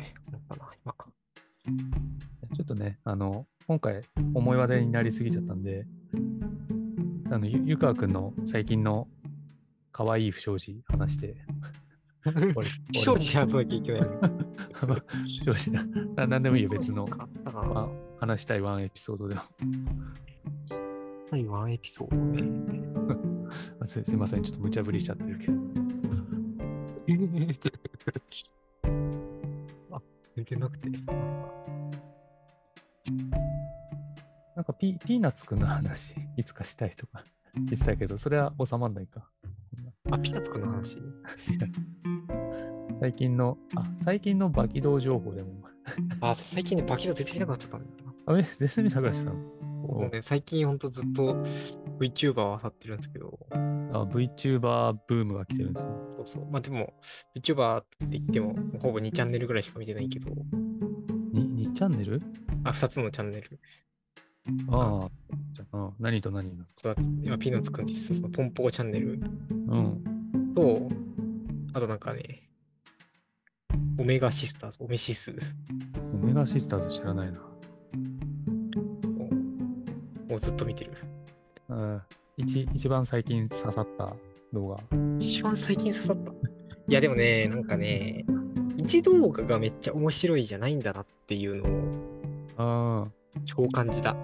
[2.81, 4.03] ね、あの、今回、
[4.35, 5.87] 重い話題になりすぎちゃったんで、
[7.31, 9.07] あの、ゆゆかわくんの最近の
[9.93, 11.37] 可愛い不祥事話して、
[12.57, 14.09] 俺不祥事やらなきゃいけないの。
[14.73, 15.85] 不祥事だ。
[16.17, 17.05] ななんでもいいよ、別の、
[17.45, 17.89] あ
[18.19, 19.43] 話したいワンエピソードでも。
[21.31, 22.43] 最後ワンエピソードね。
[23.81, 25.61] あすすいません、ちょっと無茶ぶりしちゃってるけど。
[29.97, 30.03] あ、
[30.35, 30.89] 全然なくて。
[34.81, 37.23] ピピーナッツくんの話、いつかしたいとか
[37.55, 39.29] 言ってたけど、それは収まんないか。
[40.11, 40.97] あ、ピーナッツくんの話？
[42.99, 45.51] 最近の、あ、最近のバキ道情報でも。
[46.23, 48.33] あ、最近ね、バキド出てなくなっちゃったんだよな。
[48.33, 49.37] あれ、全然見なくなっちゃったの？
[49.37, 51.35] もうね、最近ほんとずっと
[51.99, 53.57] VTuber を漁ってるんですけど、あ
[54.05, 55.93] ?VTuber ブームが来てるんですね。
[56.09, 56.51] そうそう。
[56.51, 56.95] まあでも、
[57.37, 60.31] VTuber って言っても、ほぼ2チャンネルぐらいしか見てないけど、
[61.33, 62.23] に 2, チャンネル？
[62.65, 63.61] あ、2つのチャンネル。
[64.69, 65.11] ああ、
[65.53, 66.95] じゃあうん何と何ですか？
[67.23, 69.21] 今、ピーナッツくんって言ってたそのポンポコチャンネル
[69.69, 70.53] うん。
[70.55, 70.89] と、
[71.73, 72.49] あとなんかね、
[73.99, 75.35] オメガシスターズ、オメシス
[76.15, 77.41] オメガシスターズ知らないな。
[80.33, 80.93] をずっと見てる。
[81.69, 82.03] うん
[82.37, 84.15] 一一番最近刺さった
[84.53, 84.79] 動画。
[85.19, 86.33] 一番最近刺さった。
[86.33, 86.35] い
[86.89, 88.25] やでもね、なんかね、
[88.77, 91.65] 一動画がめっちゃ面白いじゃないんだなっていうの
[93.05, 93.09] をあ
[93.45, 94.17] 超感じた。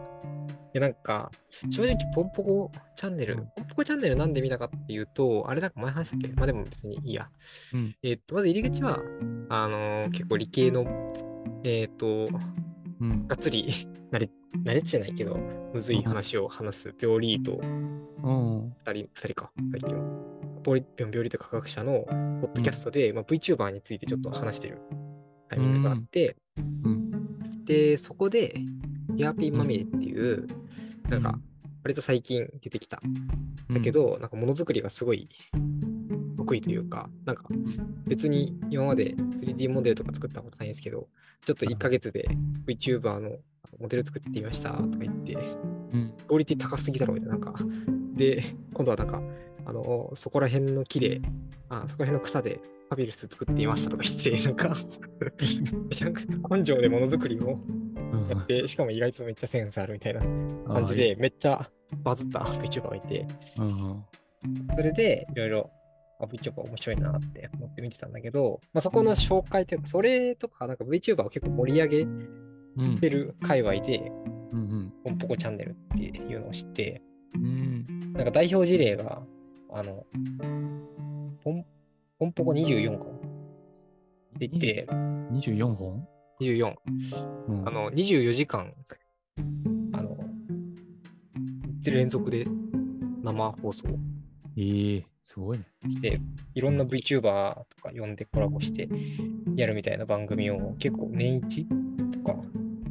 [0.77, 1.31] や、なんか、
[1.71, 6.29] 正直、ポンポコチャンネル、ポンポコチャンネルなんで見たかっていうと、あれなんか前話したっけ？
[6.29, 7.29] まあでも別にいいや。
[7.73, 9.01] うんえっと、まず入り口は、
[9.49, 10.85] あのー結構理系の、
[11.65, 12.29] えっと、
[13.01, 13.27] うん。
[13.27, 13.67] がっつり、
[14.13, 14.31] 慣れ、
[14.65, 15.37] 慣れじゃないけど、
[15.73, 18.73] むずい話を話す、病理とうん。
[18.79, 20.03] 二人、二人か、最近は。
[20.67, 24.79] 病理病理と科学者のポッドキャストで、まあ、VTuber についてちょっと話してる
[25.49, 26.37] タイミングがあって、
[26.85, 27.65] うん。
[27.65, 28.55] で、そこで、
[29.17, 30.47] ヘアピンまみれっていう、
[31.09, 31.43] なんかうん、
[31.85, 33.01] 割と最近出てきた。
[33.71, 35.29] だけど、なんかものづくりがすごい
[36.37, 37.45] 得意というか、なんか
[38.07, 41.09] 別に今まで 3D モデルとか作ったことないんですけど、
[41.45, 42.29] ちょっと1ヶ月で
[42.67, 43.31] VTuber の
[43.79, 46.15] モデル作ってみましたとか言って、うん。
[46.27, 47.55] クオリティ高すぎだろみたいな、なんか。
[48.15, 49.21] で、今度はなんか、
[49.67, 51.21] あの、そこら辺の木で、
[51.69, 54.31] あ、そこら辺の草でパビルス作ってみましたとか言って、
[56.05, 57.86] なんか、根性でものづくりをうん
[58.29, 61.71] やって、しかも意外とめっちゃセンスあるみたいな感じで、めっちゃ
[62.03, 63.27] バズった VTuber がいて、
[63.59, 64.05] うん。
[64.77, 65.71] それでいろいろ、
[66.21, 74.13] あ VTuber 面白いなって思って見てたんだけど、まあ、そこの紹介というか、それとか、なんか VTuber を結構盛り上げうんてる界隈で、
[74.53, 74.93] うん。
[75.05, 77.03] ポンポコチャンネルっていうのを知って、
[77.35, 78.13] うん。
[78.13, 79.23] なんか代表事例が、
[79.71, 80.05] あの、
[81.43, 81.67] ポン、
[82.19, 83.15] ポンポコ24かなっ
[84.39, 84.87] て言って、
[85.33, 86.07] 24本？
[86.41, 86.75] 24。
[87.49, 88.73] うんあの、24時間、
[89.93, 90.17] あの、
[91.85, 92.47] 連続で
[93.23, 93.89] 生放送
[94.57, 95.65] ええすごいね。
[95.89, 96.19] して、
[96.55, 98.89] いろんな VTuber とか呼んでコラボして
[99.57, 101.67] やるみたいな番組を結構年一
[102.13, 102.37] とか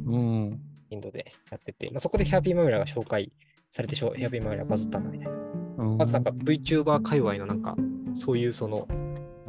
[0.06, 0.60] うん。
[0.90, 3.32] インドでやってて、まあ、そこでヘアピーマミラが紹介
[3.70, 5.32] されてしょ、ヘアピーマミラがバズったんだみたいな。
[5.78, 7.76] うんまずなんか VTuber 界隈のなんか、
[8.14, 9.05] そういうその、い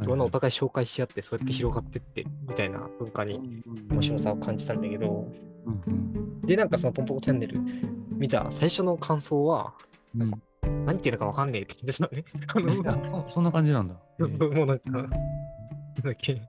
[0.08, 5.28] ろんなお互い紹介し合って、そうやって広がってってみたいな文化に面白さを感じたんだけど、
[5.66, 7.60] うんうんで、なんかそのポンポコチャンネル
[8.10, 9.74] 見た最初の感想は、
[10.16, 10.30] うん。
[10.62, 12.24] 何言ってるのかわかんねえって言ってたね。
[13.04, 13.94] そそんな感じなんだ。
[14.20, 16.42] ええもうなんか、なんだっけ、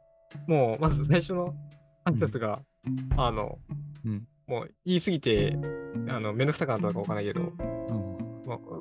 [0.48, 1.54] もうまず最初の
[2.06, 2.62] 挨拶が、
[3.18, 3.60] あの、
[4.06, 5.56] うんもう言い過ぎて、
[6.08, 7.54] あの、めんどくさかったのかわかんないけど、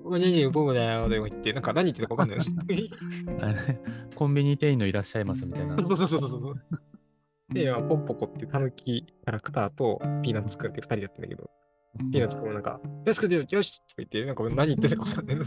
[0.09, 2.55] うんもう、何々僕だよ、とか言って、なんか何言ってるのかわかんないです。
[4.17, 5.77] コンビニ店員のいらっしゃいますみたいな。
[5.77, 6.55] そうそうそうそう。
[7.53, 11.51] で、まあ、ポンポコってタヌキキャラクターとピーナッツくんって二人だったんだけど、
[12.13, 15.45] ピーナッツくんもなんか、よし、よし、よしとか言って、なんか何言ってるのかわかんないの。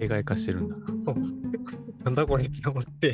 [0.00, 0.76] 映画化してるんだ。
[2.04, 3.12] なんだこれって思って、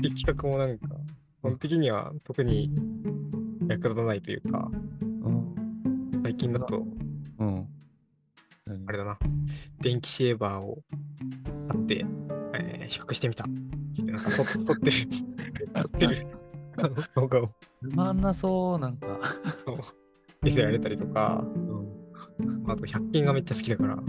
[0.00, 2.70] で、企画もなんか、基本的には特に
[3.68, 4.70] 役立たないというか、
[5.00, 6.20] うん。
[6.22, 6.84] 最近だと、
[7.38, 7.66] うん。
[8.66, 9.18] 何あれだな、
[9.80, 10.82] 電気シェーバーを
[11.68, 12.04] 買って、
[12.54, 13.44] えー比較してみた。
[13.94, 14.96] つって、なんかそ撮ってる、
[15.72, 16.26] 撮ってる。
[17.14, 17.50] 動画を。
[17.80, 19.18] つまんなそう、なんか。
[20.42, 21.44] 見せられたりとか、
[22.38, 22.70] うん。
[22.70, 24.02] あと100均がめっちゃ好きだから、うん。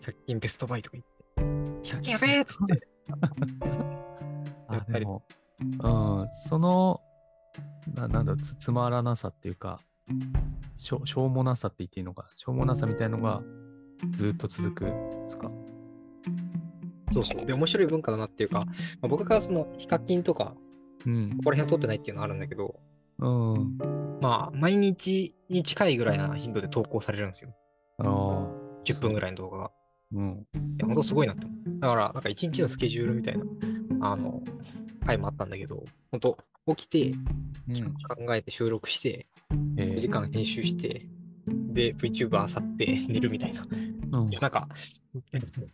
[0.00, 2.12] 100均ベストバイとか言って、100均。
[2.12, 2.72] やべえっつって、
[3.12, 3.18] や
[4.68, 7.00] あったりうん、その、
[7.94, 9.80] ななんだつ、つまらなさっていうか、
[10.74, 13.42] しょしょうもなさって言っていいのか、しょうもなさみたいのが
[14.10, 14.88] ずっと続くん
[15.22, 15.50] ですか？
[17.12, 17.46] そうそう。
[17.46, 18.66] で、面白い文化だなっていうか、ま
[19.02, 20.54] あ、僕がそのヒカキンとか、
[21.06, 21.44] うんこ。
[21.44, 22.80] こら辺を撮ってないっていうのはあるんだけど、
[23.18, 23.78] うん。
[24.20, 27.54] まあ、毎日に近いぐらいな頻度で投稿されるんですよ。
[27.98, 28.06] ああ。
[28.84, 29.70] 10分ぐらいの動画が。
[30.12, 30.46] うん。
[30.54, 31.80] いや、ほんとすごいなって思う。
[31.80, 33.44] だから、なんか一日のスケジュールみたいな、
[34.00, 34.42] あの、
[35.06, 36.38] 回もあったんだけど、ほんと、
[36.68, 37.10] 起きて、
[37.68, 37.94] うん。
[38.26, 39.31] 考えて収録して、え
[39.92, 41.06] 4時間編集して、
[41.46, 43.66] で、VTuber あさって寝るみたいな。
[43.70, 43.92] うん
[44.28, 44.68] いや、なんか、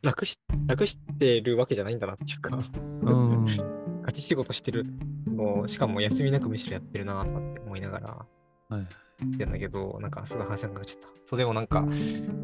[0.00, 3.46] 楽し、楽してるわけじゃないんだなっていうか、うん。
[4.02, 4.87] ガチ仕事してる
[5.26, 8.26] のをしかも休みなくむしろやってるなとかって思いながら、
[8.68, 8.87] はい。
[9.38, 11.09] やんだけど、なんかすごい話がかちゃった。
[11.26, 11.85] そうでもなんか、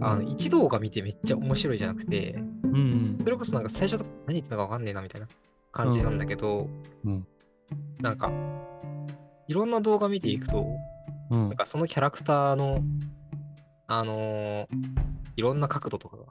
[0.00, 2.34] あの一動画見てめっちゃ面白いじゃなくて、
[2.64, 5.28] うんそれこそなんか最初とか何言ってたかわかんねえなみたいな
[5.70, 6.68] 感じなんだけど、
[7.04, 7.26] うん
[8.00, 8.30] なんか、
[9.46, 10.66] いろんな動画見ていくと、
[11.30, 11.48] うん。
[11.48, 12.82] なんかそのキャラクターの、
[13.86, 14.66] あのー
[15.36, 16.26] いろんな角度とかが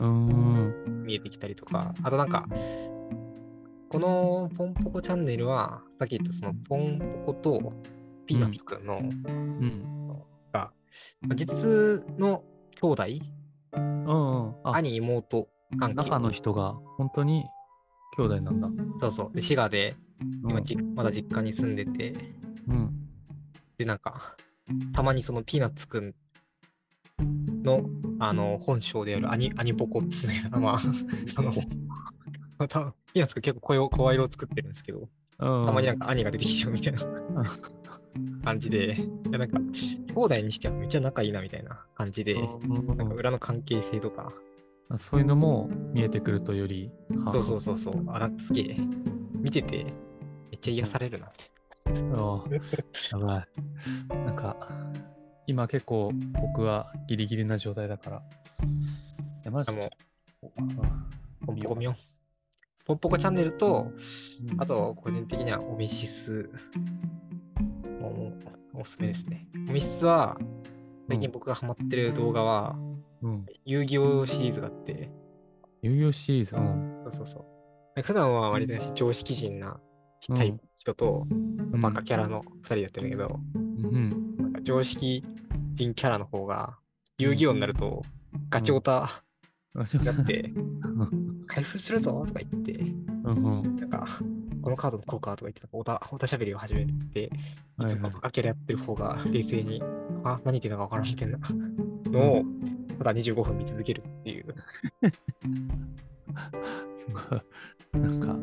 [0.00, 1.04] うん。
[1.04, 2.46] 見えてきたりとか、あとなんか、
[3.90, 7.72] このポンポコチャンネルは、さっき言ったそのポンポコと
[8.24, 10.08] ピーナッツくんの、うん。
[10.52, 10.72] が、
[11.20, 11.54] まあ実
[12.18, 12.44] の
[12.80, 13.04] 兄弟、
[13.72, 14.54] うん。
[14.64, 16.04] あ、兄、妹関係。
[16.04, 17.44] 中の人が本当に
[18.16, 18.68] 兄弟なんだ。
[19.00, 19.36] そうそう。
[19.36, 19.96] で、滋賀で、
[20.44, 22.14] うんまだ実家に住んでて、
[22.68, 22.99] うん。
[23.80, 24.36] で、なんか、
[24.92, 26.14] たまにそのピーナッツくん
[27.64, 27.82] の、
[28.18, 31.50] あの、本性であるアニ、アニポコっつうんだけど、まあ、その、
[32.58, 35.08] またピーナッツくん結構声を、声色を作ってるんですけど、
[35.38, 37.00] たたまになんか兄が出てきちゃうみたいな。
[38.44, 38.98] 感じで、い
[39.32, 44.30] やなんか、兄弟にしてはめっちゃ仲いいなみたいな感じで、なんか裏の関係性とか、
[44.90, 46.90] あそういうのも見えてくるとより、
[47.24, 48.76] はそうそうそうそう、あ、なんかすげえ、
[49.36, 49.84] 見てて、
[50.50, 51.59] めっちゃ癒されるなみたいな。
[53.10, 53.46] やば
[54.12, 54.14] い。
[54.14, 54.56] なんか、
[55.46, 58.22] 今結構僕はギリギリな状態だから。
[59.44, 59.90] 山梨あも
[60.40, 61.94] ポンポコ見よう。
[62.84, 63.94] ポンポコチャンネルと、ん
[64.58, 66.50] あと、個人的にはオメシス
[68.00, 68.32] も
[68.74, 69.46] おすすめですね。
[69.68, 70.36] オメシスは、
[71.08, 72.76] 最近僕がハマってる動画は、
[73.22, 73.46] うん。
[73.64, 75.10] 遊戯王シリーズがあって、
[75.82, 77.00] 悠々シリーズ、うん。
[77.04, 77.40] そうそうそ
[77.96, 78.02] う。
[78.02, 79.80] 普段は割と常識人な
[80.28, 81.50] タイプ人と、うん
[81.80, 84.36] バカキャラの2人やってるんだけど、うん。
[84.38, 85.24] なんか常識
[85.72, 86.76] 人キャラの方が、
[87.18, 88.02] 遊戯王になると、
[88.48, 89.22] ガチオタ
[89.74, 90.52] になって、
[91.46, 92.72] 開封するぞとか言って。
[93.22, 94.06] なんか、
[94.62, 97.30] このカードの効果とか言って、オタ、オタ喋りを始めて、
[97.80, 99.82] いつもバカキャラやってる方が冷静に、
[100.24, 101.38] あ、何言ってるのか分からんみたいな
[102.10, 102.42] のを、
[102.98, 104.54] ただ25分見続けるっていう。
[106.98, 108.00] すごい。
[108.00, 108.36] なんか、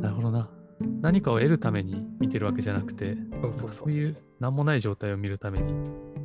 [0.00, 0.59] なるほどな。
[0.80, 3.68] 何かを得るために見てるわけじゃなくて、そうなんそうそう。
[3.68, 5.72] かそういう何もない状態を見るために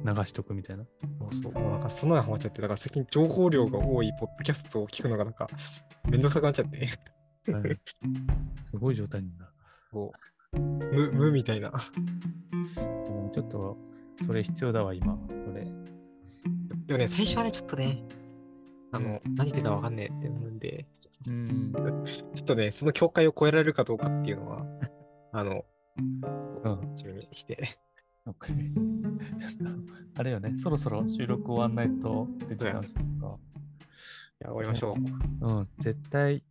[0.05, 0.85] 流しとくみたいな。
[1.19, 1.51] そうそう。
[1.53, 5.47] もうなんか、そのようにハマっちゃって、だから最近情報量が多いポッドキャストを聞くのがなんか、
[6.07, 6.77] めんどくさくなっちゃって、
[7.51, 7.79] はい
[8.59, 9.51] すごい状態になる。
[9.91, 10.11] こ
[10.53, 11.71] う、無、無みたいな。
[11.71, 13.77] もうちょっと、
[14.25, 15.15] それ必要だわ、今。
[15.15, 15.65] これ。
[16.85, 18.03] でもね、最初はね、ちょっとね、
[18.91, 20.87] あの、何言ってたか分かんねえってなるんで、
[21.27, 21.73] うん。
[22.05, 24.65] ちょっとね、その境界を超えられるかどうかっていうのは、
[25.31, 25.65] あの、
[25.97, 26.21] うん。
[26.63, 27.77] 楽しみにして。
[28.25, 28.47] OK
[29.37, 33.01] ちょっとあれよね、そろそろ収録終わんないと出ちゃうしか。
[33.01, 33.03] い
[34.39, 34.95] や、終わりましょ
[35.41, 35.47] う。
[35.47, 36.43] うん、絶対、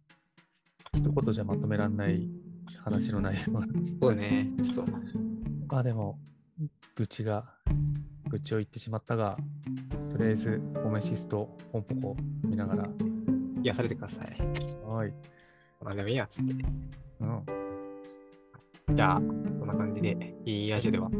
[0.95, 2.31] 一言じゃまとめらんない
[2.79, 3.63] 話の内容。
[4.01, 4.93] そうね、ちょっと、
[5.69, 6.19] まあでも、
[6.95, 7.57] 愚痴が、
[8.29, 9.37] 愚痴を言ってしまったが、
[10.11, 12.89] とりあえず、オメシスとポンポコ見ながら、
[13.65, 14.37] 癒されてください。
[14.87, 15.13] はい。
[15.83, 16.53] 何でもいいやつって。
[17.21, 17.45] うん。
[18.95, 21.11] じゃあ、こんな感じで、いいラジオでは、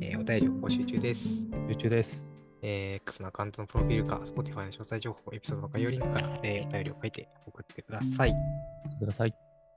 [0.00, 1.46] えーお便りを募集中です。
[1.68, 2.26] YouTube です。
[2.62, 8.34] えー X のアカウントのプロフィールか、Spotify の詳細情報、エピソードの概要リンクから、えーお便りを書いて送ってください。
[8.98, 9.34] ください。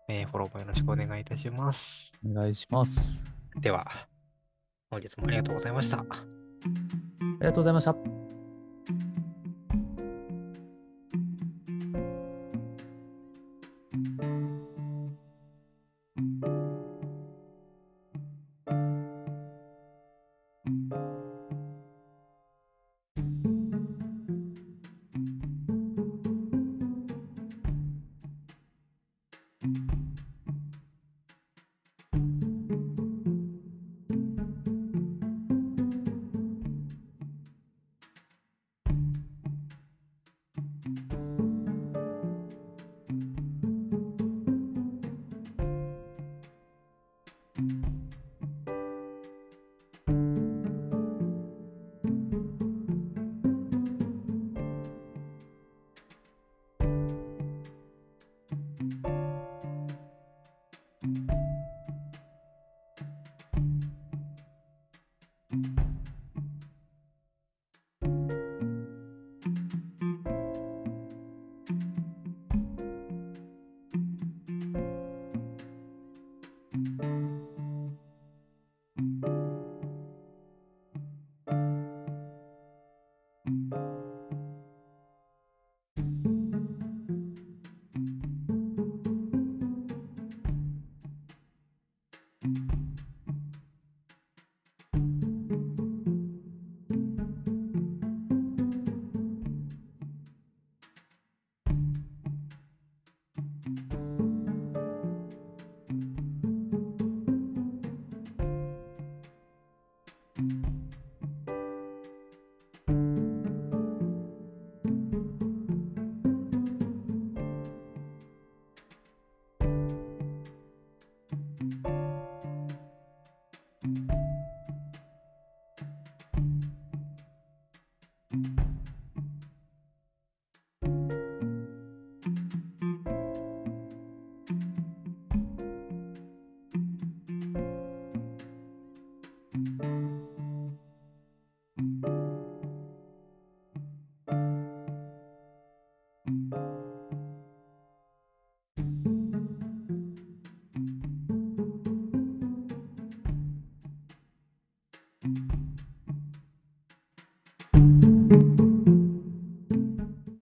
[0.09, 2.17] えーフォローもよろしくお願いいたします。
[2.29, 3.19] お願いします。
[3.61, 3.87] では、
[4.89, 5.99] 本日もありがとうございました。
[5.99, 6.05] あ
[7.39, 8.22] りがとうございました。